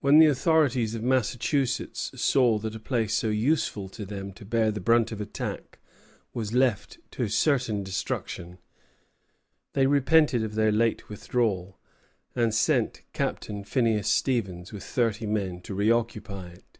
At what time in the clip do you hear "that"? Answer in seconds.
2.58-2.74